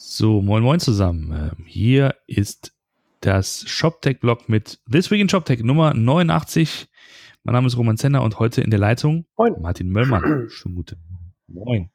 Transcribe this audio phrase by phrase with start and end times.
[0.00, 1.32] So, moin moin zusammen.
[1.32, 2.72] Ähm, hier ist
[3.18, 6.86] das ShopTech-Blog mit This Week in ShopTech Nummer 89.
[7.42, 9.60] Mein Name ist Roman Zenner und heute in der Leitung Moin.
[9.60, 10.46] Martin Möllmann.
[10.50, 11.00] Schönen guten
[11.48, 11.90] Moin.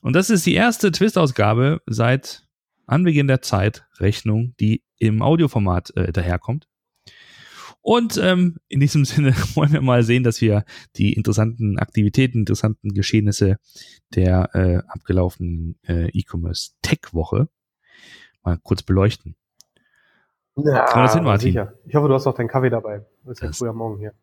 [0.00, 2.48] Und das ist die erste Twist-Ausgabe seit
[2.86, 6.66] Anbeginn der Zeit Rechnung, die im Audioformat äh, daherkommt.
[7.84, 10.64] Und ähm, in diesem Sinne wollen wir mal sehen, dass wir
[10.96, 13.58] die interessanten Aktivitäten, interessanten Geschehnisse
[14.14, 17.48] der äh, abgelaufenen äh, E-Commerce Tech-Woche
[18.42, 19.36] mal kurz beleuchten.
[20.56, 21.48] Ja, Kann man das hin, Martin?
[21.48, 21.74] Sicher.
[21.84, 23.02] Ich hoffe, du hast auch deinen Kaffee dabei.
[23.22, 24.14] Du bist ja früh am Morgen hier.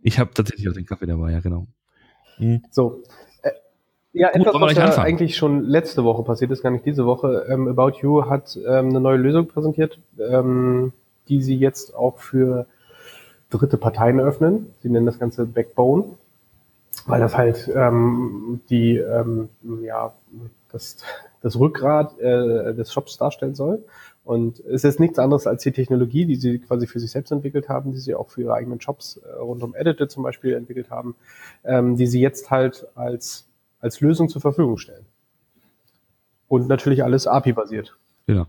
[0.00, 1.66] Ich habe tatsächlich auch den Kaffee dabei, ja genau.
[2.70, 3.02] So.
[3.42, 3.50] Äh,
[4.14, 7.46] ja, Gut, etwas, was ja eigentlich schon letzte Woche passiert ist, gar nicht diese Woche.
[7.50, 10.94] Ähm, About You hat ähm, eine neue Lösung präsentiert, ähm,
[11.28, 12.66] die sie jetzt auch für
[13.58, 14.72] dritte Parteien öffnen.
[14.82, 16.04] Sie nennen das Ganze Backbone,
[17.06, 19.48] weil das halt ähm, die ähm,
[19.82, 20.12] ja
[20.70, 20.98] das,
[21.40, 23.84] das Rückgrat äh, des Shops darstellen soll.
[24.24, 27.68] Und es ist nichts anderes als die Technologie, die sie quasi für sich selbst entwickelt
[27.68, 30.90] haben, die sie auch für ihre eigenen Shops äh, rund um Edited zum Beispiel entwickelt
[30.90, 31.14] haben,
[31.62, 33.46] ähm, die sie jetzt halt als,
[33.80, 35.04] als Lösung zur Verfügung stellen.
[36.48, 37.96] Und natürlich alles API-basiert.
[38.26, 38.46] Genau.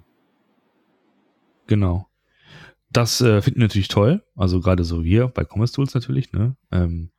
[1.68, 2.08] Genau.
[2.96, 4.24] Das äh, finden wir natürlich toll.
[4.36, 6.32] Also gerade so wir bei Commerce Tools natürlich.
[6.32, 6.56] Ne?
[6.72, 7.10] Ähm,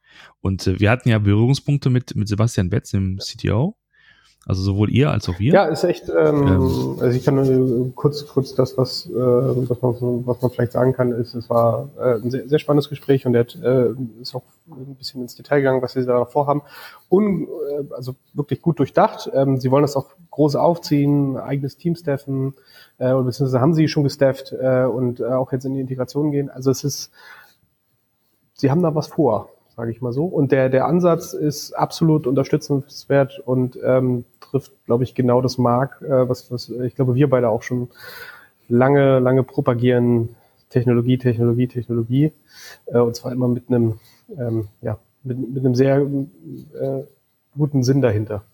[0.40, 3.76] und äh, wir hatten ja Berührungspunkte mit, mit Sebastian Betz, dem CTO.
[4.48, 5.52] Also sowohl ihr als auch wir.
[5.52, 6.96] Ja, ist echt, ähm, Ähm.
[7.00, 10.92] also ich kann nur kurz, kurz das, was, äh, was, man, was man vielleicht sagen
[10.92, 13.90] kann, ist, es war äh, ein sehr, sehr spannendes Gespräch und er hat, äh,
[14.22, 16.62] ist auch ein bisschen ins Detail gegangen, was sie da vorhaben.
[17.10, 19.28] Un, äh, also wirklich gut durchdacht.
[19.34, 22.54] Ähm, sie wollen das auch groß aufziehen, eigenes Team staffen,
[22.98, 26.30] äh, oder beziehungsweise haben sie schon gestafft äh, und äh, auch jetzt in die Integration
[26.30, 26.50] gehen.
[26.50, 27.10] Also es ist,
[28.54, 30.24] sie haben da was vor, sage ich mal so.
[30.24, 36.00] Und der, der Ansatz ist absolut unterstützenswert und ähm, trifft, glaube ich, genau das Mark,
[36.02, 37.88] äh, was, was ich glaube, wir beide auch schon
[38.68, 40.30] lange, lange propagieren.
[40.70, 42.32] Technologie, Technologie, Technologie.
[42.86, 44.00] Äh, und zwar immer mit einem,
[44.36, 47.02] ähm, ja, mit, mit einem sehr äh,
[47.56, 48.44] guten Sinn dahinter.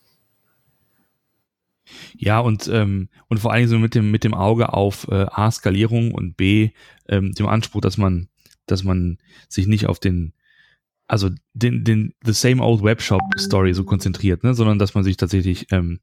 [2.16, 5.50] Ja, und, ähm, und vor Dingen so mit dem, mit dem Auge auf äh, A,
[5.50, 6.70] Skalierung und B,
[7.08, 8.28] ähm, dem Anspruch, dass man,
[8.66, 10.32] dass man sich nicht auf den,
[11.06, 15.16] also den, den The Same Old Webshop Story so konzentriert, ne, sondern dass man sich
[15.16, 16.00] tatsächlich ähm,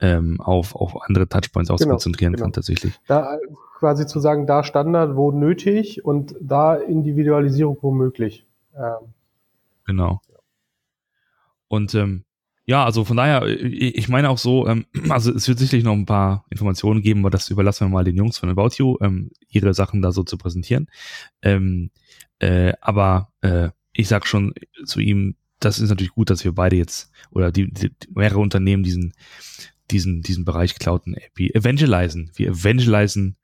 [0.00, 2.44] ähm, auf, auf andere Touchpoints auch Genau, konzentrieren genau.
[2.44, 2.92] kann, tatsächlich.
[3.06, 3.38] Da
[3.78, 8.46] quasi zu sagen, da Standard, wo nötig und da Individualisierung, wo möglich.
[8.74, 9.12] Ähm,
[9.86, 10.20] Genau.
[11.68, 12.24] Und ähm,
[12.66, 16.06] ja, also von daher, ich meine auch so, ähm, also es wird sicherlich noch ein
[16.06, 19.72] paar Informationen geben, aber das überlassen wir mal den Jungs von About You, ähm, ihre
[19.72, 20.88] Sachen da so zu präsentieren.
[21.42, 21.90] Ähm,
[22.40, 26.76] äh, aber äh, ich sag schon zu ihm, das ist natürlich gut, dass wir beide
[26.76, 29.14] jetzt oder die, die mehrere Unternehmen diesen
[29.90, 32.30] diesen diesen Bereich Cloud und API evangelisen.
[32.34, 33.36] Wir evangelisen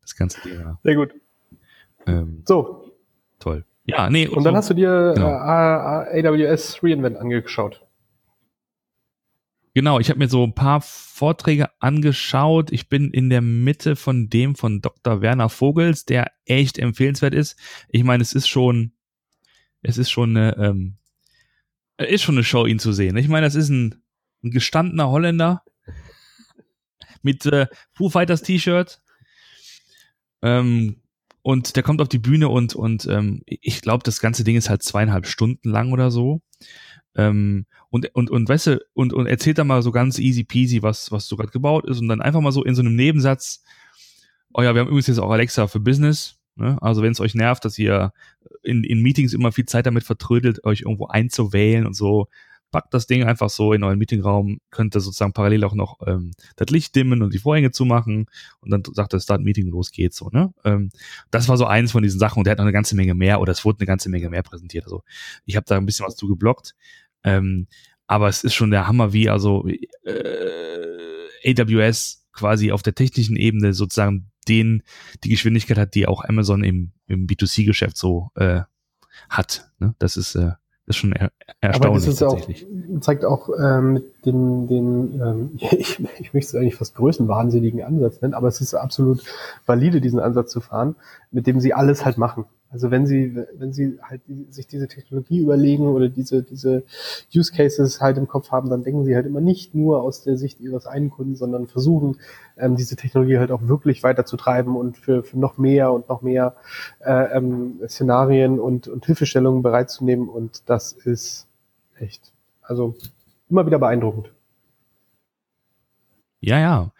[0.00, 0.80] das ganze Thema.
[0.82, 1.14] sehr gut.
[2.06, 2.90] Ähm, So,
[3.38, 3.64] toll.
[3.84, 4.26] Ja, nee.
[4.26, 5.28] und dann hast du dir Genau.
[5.28, 7.84] äh, AWS Reinvent angeschaut.
[9.74, 12.70] Genau, ich habe mir so ein paar Vorträge angeschaut.
[12.72, 15.22] Ich bin in der Mitte von dem von Dr.
[15.22, 17.58] Werner Vogels, der echt empfehlenswert ist.
[17.88, 18.92] Ich meine, es ist schon,
[19.82, 20.96] es ist schon eine, ähm,
[21.98, 23.16] ist schon eine Show, ihn zu sehen.
[23.16, 24.02] Ich meine, das ist ein,
[24.42, 25.62] ein gestandener Holländer
[27.22, 29.00] mit äh, Foo Fighters T-Shirt.
[30.42, 30.96] Ähm,
[31.42, 34.70] und der kommt auf die Bühne und, und ähm, ich glaube, das ganze Ding ist
[34.70, 36.40] halt zweieinhalb Stunden lang oder so.
[37.16, 40.82] Ähm, und, und, und weißt du, und, und erzählt dann mal so ganz easy peasy,
[40.82, 43.62] was, was so gerade gebaut ist und dann einfach mal so in so einem Nebensatz,
[44.54, 46.78] oh ja, wir haben übrigens jetzt auch Alexa für Business, ne?
[46.80, 48.12] also wenn es euch nervt, dass ihr
[48.62, 52.28] in, in Meetings immer viel Zeit damit vertrödelt, euch irgendwo einzuwählen und so,
[52.72, 56.32] packt das Ding einfach so in euren Meetingraum, könnt ihr sozusagen parallel auch noch ähm,
[56.56, 58.26] das Licht dimmen und die Vorhänge zumachen
[58.60, 60.52] und dann sagt er, Start Meeting, los geht's so, ne?
[60.64, 60.90] Ähm,
[61.30, 63.40] das war so eins von diesen Sachen und der hat noch eine ganze Menge mehr
[63.40, 64.84] oder es wurde eine ganze Menge mehr präsentiert.
[64.84, 65.02] Also
[65.44, 66.74] ich habe da ein bisschen was zu geblockt.
[67.24, 67.68] Ähm,
[68.06, 69.66] aber es ist schon der Hammer, wie also
[70.04, 74.82] äh, AWS quasi auf der technischen Ebene sozusagen den
[75.24, 78.62] die Geschwindigkeit hat, die auch Amazon im, im B2C-Geschäft so äh,
[79.28, 79.70] hat.
[79.78, 79.94] Ne?
[79.98, 80.52] Das ist äh,
[80.86, 81.30] das ist schon er,
[81.60, 82.66] Aber erstaunlich das ist auch, tatsächlich.
[83.00, 88.20] zeigt auch ähm, mit den, den ähm, ich, ich möchte es eigentlich fast größenwahnsinnigen Ansatz
[88.20, 89.22] nennen, aber es ist absolut
[89.64, 90.96] valide, diesen Ansatz zu fahren,
[91.30, 92.46] mit dem sie alles halt machen.
[92.72, 96.84] Also wenn sie, wenn sie halt sich diese Technologie überlegen oder diese, diese
[97.34, 100.38] Use Cases halt im Kopf haben, dann denken sie halt immer nicht nur aus der
[100.38, 102.16] Sicht ihres einen Kunden, sondern versuchen,
[102.56, 106.56] ähm, diese Technologie halt auch wirklich weiterzutreiben und für, für noch mehr und noch mehr
[107.00, 110.30] äh, ähm, Szenarien und, und Hilfestellungen bereitzunehmen.
[110.30, 111.48] Und das ist
[111.98, 112.32] echt,
[112.62, 112.94] also
[113.50, 114.32] immer wieder beeindruckend.
[116.40, 116.90] Ja, ja.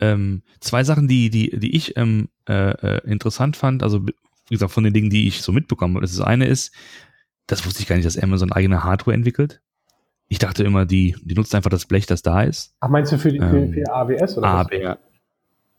[0.00, 4.00] Ähm, zwei Sachen, die, die, die ich ähm, äh, äh interessant fand, also
[4.50, 6.04] wie gesagt, von den Dingen, die ich so mitbekommen habe.
[6.04, 6.74] Das eine ist,
[7.46, 9.62] das wusste ich gar nicht, dass Amazon eigene Hardware entwickelt.
[10.28, 12.74] Ich dachte immer, die, die nutzt einfach das Blech, das da ist.
[12.80, 14.70] Ach, meinst du für, die, ähm, für AWS oder AWS.
[14.82, 14.98] was?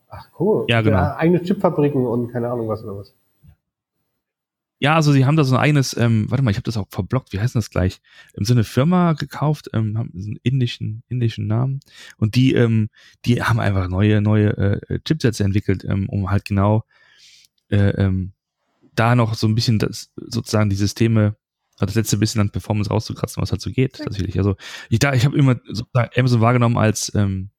[0.09, 0.65] Ach cool.
[0.67, 0.97] Ja, genau.
[0.97, 3.13] Ja, eigene Chipfabriken und keine Ahnung was oder was.
[4.79, 6.87] Ja, also sie haben da so ein eigenes, ähm, warte mal, ich habe das auch
[6.89, 8.01] verblockt, wie heißt das gleich?
[8.33, 11.81] Im Sinne Firma gekauft, ähm, haben einen indischen, indischen Namen.
[12.17, 12.89] Und die, ähm,
[13.25, 16.83] die haben einfach neue, neue äh, Chipsets entwickelt, ähm, um halt genau
[17.69, 18.33] äh, ähm,
[18.95, 21.35] da noch so ein bisschen das, sozusagen die Systeme,
[21.75, 24.37] also das letzte bisschen an Performance rauszukratzen, was halt so geht, tatsächlich.
[24.37, 24.55] Also
[24.89, 27.49] ich da, ich habe immer sozusagen Amazon wahrgenommen als, ähm,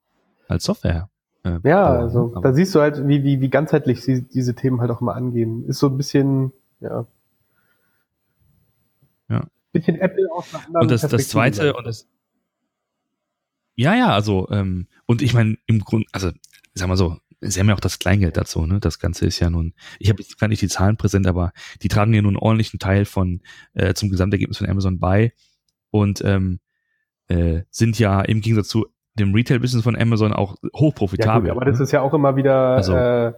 [0.47, 1.09] als Software.
[1.43, 4.91] Äh, ja, also da siehst du halt, wie, wie, wie ganzheitlich sie diese Themen halt
[4.91, 5.65] auch immer angehen.
[5.65, 6.53] Ist so ein bisschen
[6.83, 7.07] ja.
[9.29, 9.47] Ja.
[9.71, 12.07] Bisschen Apple aus Und das, das zweite, und das,
[13.75, 16.31] ja, ja, also, ähm, und ich meine, im Grunde, also,
[16.75, 18.79] sag mal so, sie haben ja auch das Kleingeld dazu, ne?
[18.79, 21.51] Das Ganze ist ja nun, ich habe jetzt gar nicht die Zahlen präsent, aber
[21.81, 23.41] die tragen ja nun einen ordentlichen Teil von
[23.73, 25.33] äh, zum Gesamtergebnis von Amazon bei
[25.91, 26.59] und ähm,
[27.27, 31.47] äh, sind ja im Gegensatz zu dem Retail-Business von Amazon auch hochprofitabel.
[31.47, 31.83] Ja, gut, aber das ne?
[31.83, 33.33] ist ja auch immer wieder also, äh,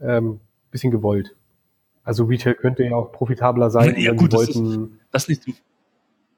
[0.00, 0.40] ähm,
[0.70, 1.36] bisschen gewollt.
[2.04, 4.98] Also Retail könnte ja auch profitabler sein, ja, wenn gut, sie wollten.
[5.12, 5.62] Das ist, das ist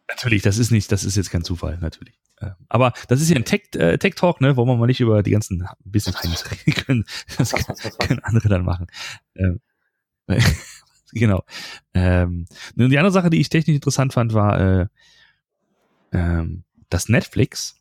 [0.09, 2.19] natürlich, das ist nicht, das ist jetzt kein Zufall, natürlich.
[2.41, 5.01] Ähm, aber das ist ja ein Tech, äh, Tech Talk, ne, wo wir mal nicht
[5.01, 7.05] über die ganzen Business Trends reden können.
[7.39, 8.87] Das was, können andere dann machen.
[9.37, 9.61] Ähm,
[11.13, 11.45] genau.
[11.95, 14.87] Ähm, die andere Sache, die ich technisch interessant fand, war, äh,
[16.13, 17.81] ähm, dass Netflix,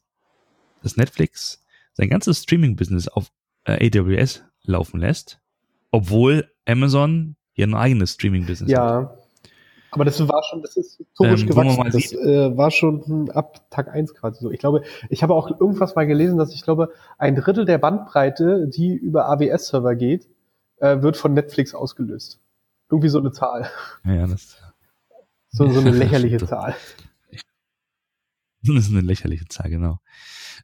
[0.81, 3.31] dass Netflix sein ganzes Streaming-Business auf
[3.65, 5.39] äh, AWS laufen lässt,
[5.91, 9.01] obwohl Amazon ein eigenes Streaming-Business ja.
[9.03, 9.22] hat.
[9.93, 11.83] Aber das war schon, das ist historisch ähm, gewachsen.
[11.91, 14.51] Das äh, war schon ab Tag eins quasi so.
[14.51, 18.67] Ich glaube, ich habe auch irgendwas mal gelesen, dass ich glaube, ein Drittel der Bandbreite,
[18.67, 20.27] die über AWS-Server geht,
[20.77, 22.39] äh, wird von Netflix ausgelöst.
[22.89, 23.69] Irgendwie so eine Zahl.
[24.05, 24.57] Ja, das.
[25.49, 26.75] So, so eine lächerliche Zahl.
[28.65, 29.99] Das ist eine lächerliche Zahl, genau.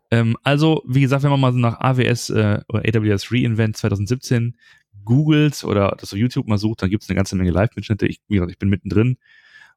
[0.10, 4.56] Ähm, also, wie gesagt, wenn man mal nach AWS äh, oder AWS Reinvent 2017
[5.10, 8.06] googelt oder das auf YouTube mal sucht, dann gibt es eine ganze Menge Live-Mitschnitte.
[8.06, 9.18] Ich, wie gesagt, ich bin mittendrin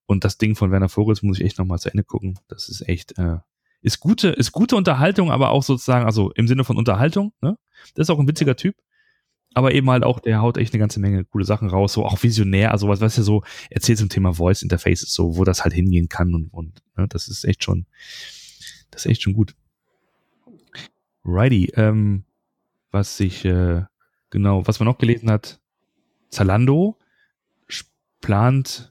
[0.06, 2.38] und das Ding von Werner Vogels muss ich echt nochmal zu Ende gucken.
[2.48, 3.38] Das ist echt, äh,
[3.80, 7.56] ist gute, ist gute Unterhaltung, aber auch sozusagen, also im Sinne von Unterhaltung, ne?
[7.94, 8.76] Das ist auch ein witziger Typ.
[9.54, 12.22] Aber eben halt auch, der haut echt eine ganze Menge coole Sachen raus, so auch
[12.22, 15.74] visionär, also was, was er so erzählt zum Thema Voice Interfaces, so, wo das halt
[15.74, 17.86] hingehen kann und, und ne, das ist echt schon,
[18.90, 19.54] das ist echt schon gut.
[21.24, 22.24] Righty, ähm,
[22.90, 23.82] was ich, äh,
[24.32, 25.60] Genau, was man noch gelesen hat,
[26.30, 26.96] Zalando
[28.22, 28.90] plant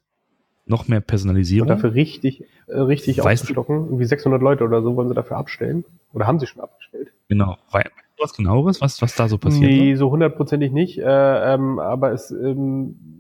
[0.68, 1.68] noch mehr Personalisierung.
[1.68, 3.86] Und dafür richtig, äh, richtig weißt aufzustocken.
[3.88, 5.84] Irgendwie 600 Leute oder so wollen sie dafür abstellen.
[6.14, 7.12] Oder haben sie schon abgestellt.
[7.28, 7.58] Genau.
[7.72, 9.72] Weißt du was genaueres, was, was da so passiert?
[9.72, 11.00] Nee, so hundertprozentig nicht.
[11.00, 13.11] Äh, ähm, aber es ähm,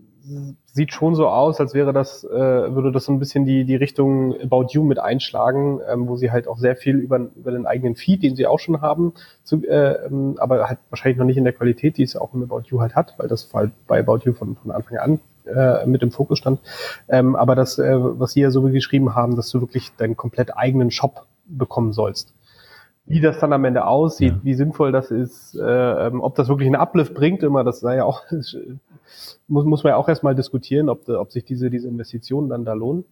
[0.65, 3.75] sieht schon so aus, als wäre das, äh, würde das so ein bisschen die, die
[3.75, 7.65] Richtung About You mit einschlagen, ähm, wo sie halt auch sehr viel über, über den
[7.65, 9.13] eigenen Feed, den sie auch schon haben,
[9.43, 12.43] zu, äh, ähm, aber halt wahrscheinlich noch nicht in der Qualität, die es auch im
[12.43, 15.85] About You halt hat, weil das halt bei About You von, von Anfang an äh,
[15.85, 16.59] mit im Fokus stand.
[17.09, 20.55] Ähm, aber das, äh, was sie ja so geschrieben haben, dass du wirklich deinen komplett
[20.57, 22.33] eigenen Shop bekommen sollst
[23.05, 24.39] wie das dann am Ende aussieht, ja.
[24.43, 27.97] wie sinnvoll das ist, äh, ähm, ob das wirklich einen Uplift bringt, immer, das sei
[27.97, 28.23] ja auch
[29.47, 32.73] muss, muss man ja auch erstmal diskutieren, ob, ob sich diese, diese Investitionen dann da
[32.73, 33.05] lohnen.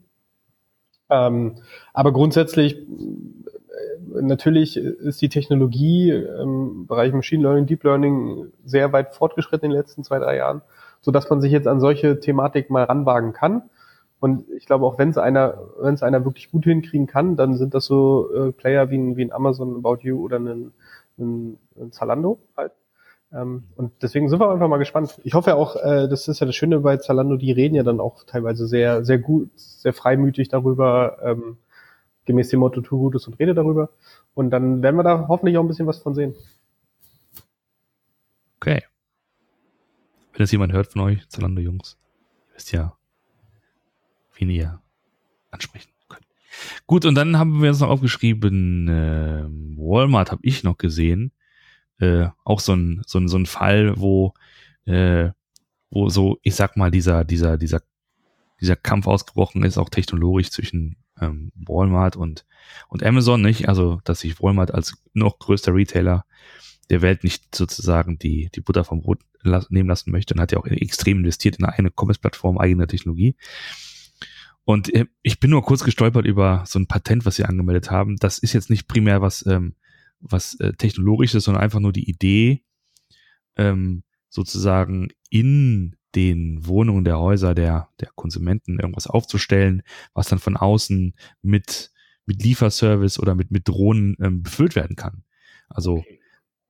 [1.09, 1.55] Ähm,
[1.93, 9.15] aber grundsätzlich, äh, natürlich ist die Technologie im Bereich Machine Learning, Deep Learning sehr weit
[9.15, 10.61] fortgeschritten in den letzten zwei, drei Jahren,
[11.01, 13.63] so dass man sich jetzt an solche Thematik mal ranwagen kann.
[14.19, 17.55] Und ich glaube, auch wenn es einer, wenn es einer wirklich gut hinkriegen kann, dann
[17.55, 20.73] sind das so äh, Player wie ein, wie ein Amazon About You oder ein,
[21.17, 22.73] ein, ein Zalando halt.
[23.31, 25.19] Ähm, und deswegen sind wir einfach mal gespannt.
[25.23, 27.99] Ich hoffe auch, äh, das ist ja das Schöne bei Zalando, die reden ja dann
[27.99, 31.57] auch teilweise sehr, sehr gut, sehr freimütig darüber, ähm,
[32.25, 33.89] gemäß dem Motto, tu Gutes und rede darüber.
[34.33, 36.35] Und dann werden wir da hoffentlich auch ein bisschen was von sehen.
[38.57, 38.83] Okay.
[40.33, 41.97] Wenn das jemand hört von euch, Zalando-Jungs,
[42.53, 42.98] wisst ja,
[44.39, 44.81] wen ihr
[45.51, 46.25] ansprechen könnt.
[46.87, 49.45] Gut, und dann haben wir uns noch aufgeschrieben, äh,
[49.77, 51.31] Walmart habe ich noch gesehen
[51.99, 54.33] äh, auch so ein, so ein, so ein Fall, wo,
[54.85, 55.29] äh,
[55.89, 57.81] wo so, ich sag mal, dieser, dieser, dieser,
[58.59, 62.45] dieser Kampf ausgebrochen ist, auch technologisch zwischen ähm, Walmart und,
[62.87, 63.69] und Amazon, nicht?
[63.69, 66.25] Also, dass sich Walmart als noch größter Retailer
[66.89, 69.19] der Welt nicht sozusagen die, die Butter vom Brot
[69.69, 73.35] nehmen lassen möchte und hat ja auch extrem investiert in eine Commerce-Plattform, eigene Technologie.
[74.65, 78.17] Und äh, ich bin nur kurz gestolpert über so ein Patent, was sie angemeldet haben.
[78.17, 79.75] Das ist jetzt nicht primär was, ähm,
[80.19, 82.63] was äh, technologisches, sondern einfach nur die Idee,
[83.55, 90.57] ähm, sozusagen in den Wohnungen der Häuser der, der Konsumenten irgendwas aufzustellen, was dann von
[90.57, 91.91] außen mit,
[92.25, 95.23] mit Lieferservice oder mit, mit Drohnen ähm, befüllt werden kann.
[95.67, 96.03] Also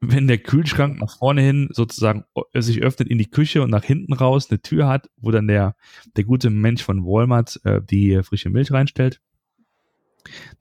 [0.01, 4.13] wenn der Kühlschrank nach vorne hin sozusagen sich öffnet in die Küche und nach hinten
[4.13, 5.75] raus eine Tür hat, wo dann der,
[6.15, 9.20] der gute Mensch von Walmart äh, die frische Milch reinstellt,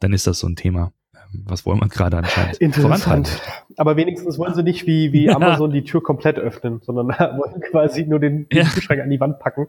[0.00, 3.40] dann ist das so ein Thema, ähm, was Walmart gerade anscheinend Interessant.
[3.76, 5.36] Aber wenigstens wollen sie nicht wie, wie ja.
[5.36, 8.64] Amazon die Tür komplett öffnen, sondern wollen quasi nur den, den ja.
[8.64, 9.68] Kühlschrank an die Wand packen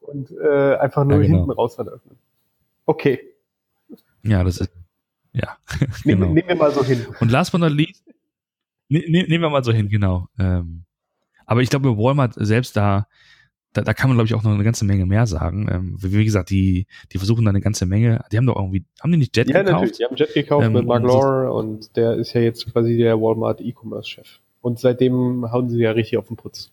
[0.00, 1.38] und äh, einfach nur ja, genau.
[1.38, 2.16] hinten raus dann öffnen.
[2.86, 3.20] Okay.
[4.24, 4.72] Ja, das ist
[5.32, 5.56] ja.
[6.02, 6.26] genau.
[6.26, 7.06] Nehmen wir mal so hin.
[7.20, 8.02] Und last but not least,
[8.90, 10.28] ne, ne, nehmen wir mal so hin, genau.
[10.38, 10.84] Ähm,
[11.46, 13.06] aber ich glaube, Walmart selbst da,
[13.72, 15.68] da, da kann man, glaube ich, auch noch eine ganze Menge mehr sagen.
[15.70, 18.24] Ähm, wie, wie, gesagt, die, die versuchen da eine ganze Menge.
[18.30, 19.68] Die haben doch irgendwie, haben die nicht Jet ja, gekauft?
[19.68, 19.96] Ja, natürlich.
[19.96, 23.20] Die haben Jet gekauft ähm, mit Mark Lore und der ist ja jetzt quasi der
[23.20, 24.40] Walmart E-Commerce-Chef.
[24.60, 26.72] Und seitdem hauen sie ja richtig auf den Putz.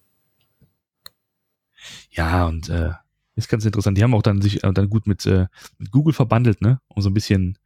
[2.12, 2.92] Ja, und äh,
[3.36, 3.98] ist ganz interessant.
[3.98, 5.46] Die haben auch dann sich äh, dann gut mit, äh,
[5.78, 6.82] mit Google verbandelt, ne?
[6.88, 7.58] Um so ein bisschen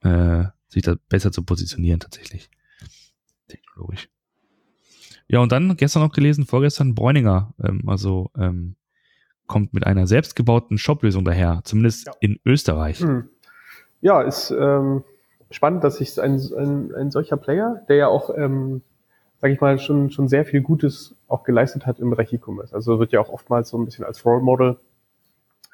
[0.00, 2.50] äh, sich da besser zu positionieren tatsächlich.
[3.52, 4.08] Technologisch.
[5.28, 8.76] Ja, und dann gestern noch gelesen, vorgestern Bräuninger, ähm, also ähm,
[9.46, 12.12] kommt mit einer selbstgebauten Shop-Lösung daher, zumindest ja.
[12.20, 13.00] in Österreich.
[13.00, 13.28] Hm.
[14.00, 15.04] Ja, ist ähm,
[15.50, 18.82] spannend, dass sich ein, ein, ein solcher Player, der ja auch, ähm,
[19.38, 22.74] sage ich mal, schon, schon sehr viel Gutes auch geleistet hat im Bereich E-Commerce.
[22.74, 24.78] Also wird ja auch oftmals so ein bisschen als Role Model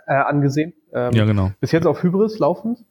[0.06, 0.73] äh, angesehen.
[0.92, 1.52] Ähm, ja, genau.
[1.61, 2.85] Bis jetzt auf Hybris laufend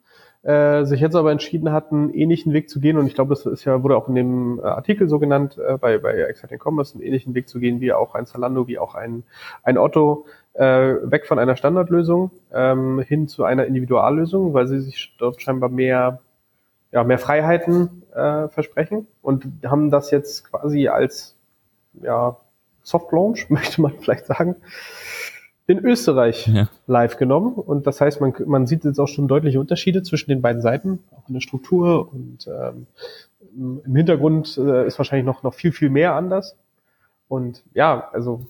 [0.48, 2.98] äh, sich jetzt aber entschieden hat, einen ähnlichen Weg zu gehen.
[2.98, 5.77] Und ich glaube, das ist ja, wurde auch in dem äh, Artikel so genannt, äh,
[5.77, 8.96] bei, bei Exciting Commerce, einen ähnlichen Weg zu gehen, wie auch ein Zalando, wie auch
[8.96, 9.24] ein,
[9.63, 15.13] ein Otto, äh, weg von einer Standardlösung ähm, hin zu einer Individuallösung, weil sie sich
[15.20, 16.22] dort scheinbar mehr,
[16.94, 21.36] ja, mehr Freiheiten äh, versprechen und haben das jetzt quasi als
[22.01, 22.38] ja,
[22.84, 24.56] Soft Launch, möchte man vielleicht sagen,
[25.68, 26.70] in Österreich ja.
[26.88, 27.54] live genommen.
[27.54, 31.00] Und das heißt, man, man sieht jetzt auch schon deutliche Unterschiede zwischen den beiden Seiten,
[31.12, 32.88] auch in der Struktur und ähm,
[33.86, 36.56] im Hintergrund äh, ist wahrscheinlich noch, noch viel, viel mehr anders.
[37.28, 38.46] Und ja, also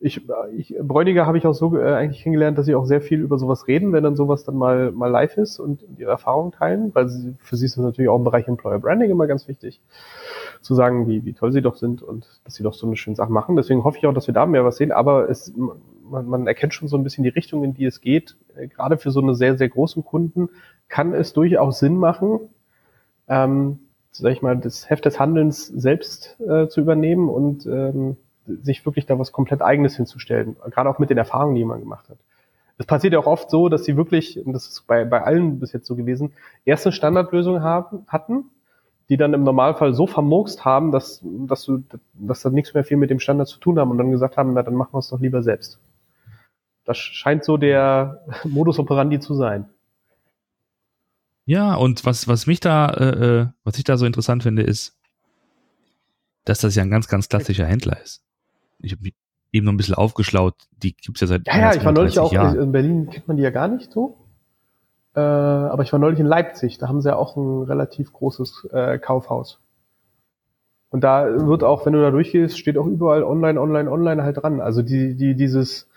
[0.00, 0.20] ich,
[0.56, 3.38] ich Bräuniger habe ich auch so äh, eigentlich kennengelernt, dass sie auch sehr viel über
[3.38, 7.08] sowas reden, wenn dann sowas dann mal, mal live ist und ihre Erfahrungen teilen, weil
[7.08, 9.80] sie, für sie ist das natürlich auch im Bereich Employer Branding immer ganz wichtig,
[10.60, 13.16] zu sagen, wie, wie toll sie doch sind und dass sie doch so eine schöne
[13.16, 13.56] Sache machen.
[13.56, 15.52] Deswegen hoffe ich auch, dass wir da mehr was sehen, aber es,
[16.02, 18.36] man, man erkennt schon so ein bisschen die Richtung, in die es geht.
[18.56, 20.50] Äh, gerade für so eine sehr, sehr großen Kunden
[20.88, 22.40] kann es durchaus Sinn machen,
[23.28, 23.78] ähm,
[24.10, 29.06] sag ich mal, das Heft des Handelns selbst äh, zu übernehmen und ähm, sich wirklich
[29.06, 30.56] da was komplett Eigenes hinzustellen.
[30.70, 32.18] Gerade auch mit den Erfahrungen, die man gemacht hat.
[32.76, 35.60] Es passiert ja auch oft so, dass sie wirklich, und das ist bei, bei allen
[35.60, 36.32] bis jetzt so gewesen,
[36.64, 38.50] erste Standardlösung haben, hatten,
[39.08, 41.84] die dann im Normalfall so vermurkst haben, dass, dass du,
[42.14, 44.54] dass das nichts mehr viel mit dem Standard zu tun haben und dann gesagt haben,
[44.54, 45.78] na, dann machen wir es doch lieber selbst.
[46.84, 49.68] Das scheint so der Modus operandi zu sein.
[51.46, 54.98] Ja, und was, was mich da, äh, äh, was ich da so interessant finde, ist,
[56.44, 58.24] dass das ja ein ganz, ganz klassischer Händler ist.
[58.84, 59.10] Ich habe
[59.52, 62.32] eben noch ein bisschen aufgeschlaut, die gibt's ja seit Ja, ja, ich war neulich auch,
[62.32, 62.58] Jahren.
[62.58, 64.16] in Berlin kennt man die ja gar nicht so.
[65.14, 68.68] Äh, aber ich war neulich in Leipzig, da haben sie ja auch ein relativ großes
[68.72, 69.60] äh, Kaufhaus.
[70.90, 74.42] Und da wird auch, wenn du da durchgehst, steht auch überall online, online, online halt
[74.42, 74.60] dran.
[74.60, 75.88] Also die, die, dieses,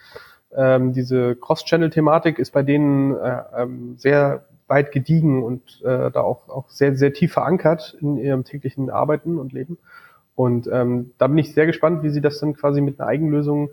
[0.56, 6.50] ähm, diese Cross-Channel-Thematik ist bei denen äh, ähm, sehr weit gediegen und äh, da auch,
[6.50, 9.78] auch sehr, sehr tief verankert in ihrem täglichen Arbeiten und Leben.
[10.38, 13.72] Und ähm, da bin ich sehr gespannt, wie sie das dann quasi mit einer Eigenlösung,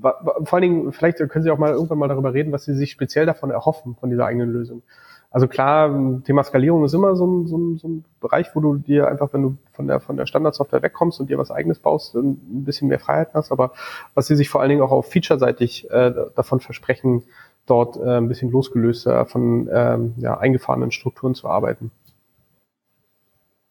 [0.00, 2.92] vor allen Dingen, vielleicht können Sie auch mal irgendwann mal darüber reden, was Sie sich
[2.92, 4.82] speziell davon erhoffen, von dieser eigenen Lösung.
[5.30, 8.76] Also klar, Thema Skalierung ist immer so ein, so, ein, so ein Bereich, wo du
[8.76, 12.14] dir einfach, wenn du von der, von der Standardsoftware wegkommst und dir was eigenes baust,
[12.14, 13.50] ein bisschen mehr Freiheit hast.
[13.50, 13.72] Aber
[14.14, 17.24] was sie sich vor allen Dingen auch auf featureseitig äh, davon versprechen,
[17.66, 21.90] dort äh, ein bisschen losgelöster von ähm, ja, eingefahrenen Strukturen zu arbeiten.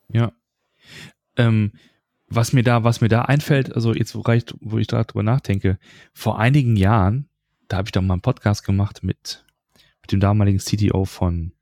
[0.10, 0.34] Ja.
[1.38, 1.72] Ähm,
[2.36, 5.78] was mir da, was mir da einfällt, also jetzt, wo, reicht, wo ich darüber nachdenke,
[6.14, 7.28] vor einigen Jahren,
[7.68, 9.44] da habe ich doch mal einen Podcast gemacht mit
[10.04, 11.54] mit dem damaligen CTO von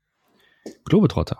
[0.84, 1.38] Globetrotter.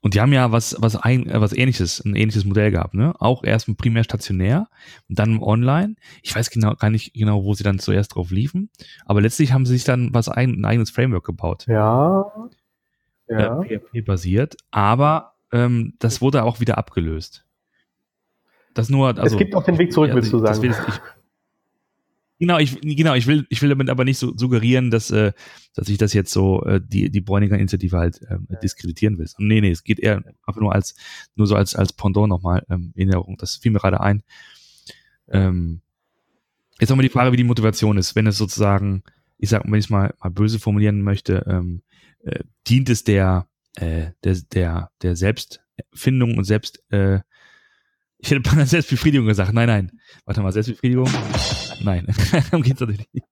[0.00, 3.14] Und die haben ja was, was, ein, was ähnliches, ein ähnliches Modell gehabt, ne?
[3.18, 4.68] Auch erst primär stationär
[5.08, 5.96] und dann online.
[6.22, 8.70] Ich weiß genau, gar nicht genau, wo sie dann zuerst drauf liefen.
[9.06, 11.66] Aber letztlich haben sie sich dann was ein, ein eigenes Framework gebaut.
[11.68, 12.26] Ja.
[13.28, 13.62] ja.
[13.62, 14.56] Äh, PHP basiert.
[14.70, 17.44] Aber ähm, das wurde auch wieder abgelöst.
[18.74, 19.22] Das nur, also.
[19.22, 20.68] Es gibt auch den Weg zurück, willst du sagen.
[20.68, 21.00] Das, ich,
[22.40, 25.32] Genau, ich, genau, ich will, ich will damit aber nicht so suggerieren, dass, äh,
[25.74, 29.28] dass ich das jetzt so äh, die die Bräuninger Initiative halt ähm, diskreditieren will.
[29.38, 30.96] Nee, nee, es geht eher einfach nur als
[31.36, 33.36] nur so als als Pendant nochmal ähm, in Erinnerung.
[33.38, 34.24] Das fiel mir gerade ein.
[35.28, 35.80] Ähm,
[36.80, 39.04] jetzt nochmal die Frage, wie die Motivation ist, wenn es sozusagen,
[39.38, 41.82] ich sag, wenn ich es mal, mal böse formulieren möchte, ähm,
[42.24, 47.20] äh, dient es der äh, der der der Selbstfindung und Selbst äh,
[48.24, 49.52] ich hätte bei Selbstbefriedigung gesagt.
[49.52, 49.92] Nein, nein.
[50.24, 51.08] Warte mal, Selbstbefriedigung?
[51.82, 52.06] Nein.
[52.50, 53.26] Darum geht's natürlich nicht.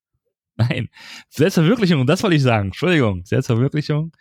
[0.57, 0.89] Nein.
[1.31, 2.67] Selbstverwirklichung, das wollte ich sagen.
[2.67, 3.25] Entschuldigung.
[3.25, 4.13] Selbstverwirklichung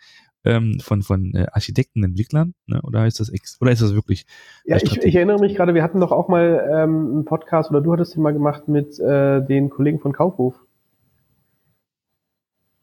[0.44, 2.80] ähm, von, von äh, Architekten, Entwicklern, ne?
[2.82, 4.24] oder ist das ex oder ist das wirklich?
[4.64, 7.82] Ja, ich, ich erinnere mich gerade, wir hatten doch auch mal ähm, einen Podcast oder
[7.82, 10.54] du hattest den mal gemacht mit äh, den Kollegen von Kaufhof.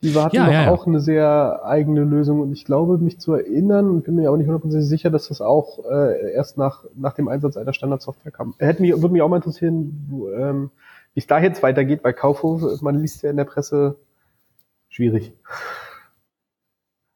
[0.02, 0.72] Die hatten ja, ja, ja.
[0.72, 4.38] auch eine sehr eigene Lösung und ich glaube, mich zu erinnern und bin mir auch
[4.38, 8.56] nicht hundertprozentig sicher, dass das auch äh, erst nach, nach dem Einsatz einer Standardsoftware kam.
[8.60, 10.72] Hätte mich, würde mich auch mal interessieren, ähm,
[11.14, 12.82] wie es da jetzt weitergeht bei Kaufhof.
[12.82, 13.98] Man liest ja in der Presse
[14.88, 15.34] schwierig.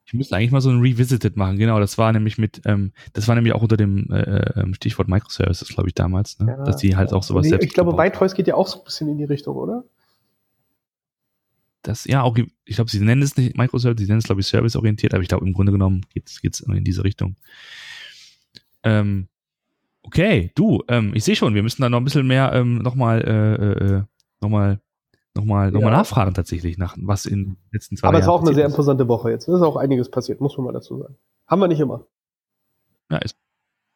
[0.06, 1.80] Ich müsste eigentlich mal so ein Revisited machen, genau.
[1.80, 5.70] Das war nämlich mit, ähm, das war nämlich auch unter dem äh, äh Stichwort Microservices,
[5.70, 6.62] glaube ich, damals, ne?
[6.66, 7.66] Dass die halt auch sowas nee, selbst.
[7.66, 9.86] Ich glaube, Whitehorse geht ja auch so ein bisschen in die Richtung, oder?
[11.84, 14.48] Das, ja, auch, ich glaube, sie nennen es nicht Microservice, sie nennen es, glaube ich,
[14.48, 17.36] serviceorientiert, aber ich glaube, im Grunde genommen geht's geht's in diese Richtung.
[18.84, 19.28] Ähm,
[20.04, 23.22] okay, du, ähm, ich sehe schon, wir müssen da noch ein bisschen mehr ähm, nochmal,
[23.22, 24.04] äh, äh,
[24.42, 24.80] nochmal,
[25.36, 25.98] nochmal, nochmal ja.
[25.98, 28.16] nachfragen tatsächlich, nach was in den letzten zwei Jahren.
[28.16, 29.48] Aber es war auch eine sehr imposante Woche jetzt.
[29.48, 31.16] Es ist auch einiges passiert, muss man mal dazu sagen.
[31.48, 32.06] Haben wir nicht immer.
[33.12, 33.38] Ja, ist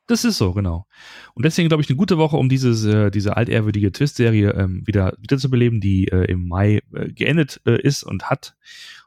[0.08, 0.88] das ist so, genau.
[1.34, 5.14] Und deswegen glaube ich eine gute Woche, um dieses, äh, diese altehrwürdige Twist-Serie ähm, wieder,
[5.20, 8.56] wieder zu beleben, die äh, im Mai äh, geendet äh, ist und hat.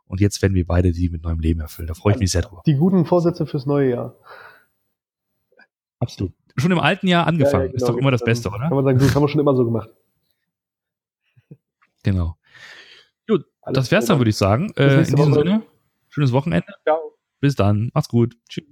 [0.06, 1.88] Und jetzt werden wir beide die mit neuem Leben erfüllen.
[1.88, 2.62] Da freue ich mich sehr drüber.
[2.66, 4.16] Die guten Vorsätze fürs neue Jahr.
[6.00, 6.32] Absolut.
[6.56, 7.52] Schon im alten Jahr angefangen.
[7.52, 7.76] Ja, ja, genau.
[7.76, 8.68] Ist doch immer das Beste, oder?
[8.68, 9.90] Kann man sagen, das haben wir schon immer so gemacht.
[12.02, 12.38] Genau.
[13.28, 14.72] Gut, Alles das wär's dann, würde ich sagen.
[14.74, 15.62] Äh, in diesem Sinne,
[16.08, 16.72] schönes Wochenende.
[16.82, 17.12] Ciao.
[17.40, 17.90] Bis dann.
[17.92, 18.36] Macht's gut.
[18.48, 18.64] Tschüss.